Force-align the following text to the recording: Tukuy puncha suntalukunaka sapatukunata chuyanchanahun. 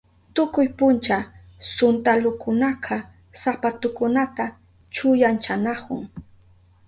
Tukuy 0.35 0.67
puncha 0.79 1.17
suntalukunaka 1.75 2.95
sapatukunata 3.41 4.45
chuyanchanahun. 4.93 6.01